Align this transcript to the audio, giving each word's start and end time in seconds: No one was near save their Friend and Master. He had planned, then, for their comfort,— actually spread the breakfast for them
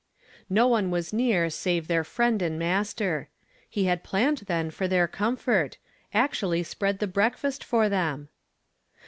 No 0.49 0.67
one 0.67 0.89
was 0.89 1.13
near 1.13 1.51
save 1.51 1.87
their 1.87 2.03
Friend 2.03 2.41
and 2.41 2.57
Master. 2.57 3.29
He 3.69 3.83
had 3.85 4.03
planned, 4.03 4.39
then, 4.47 4.71
for 4.71 4.87
their 4.87 5.07
comfort,— 5.07 5.77
actually 6.25 6.63
spread 6.63 6.97
the 6.97 7.05
breakfast 7.05 7.63
for 7.63 7.87
them 7.87 8.29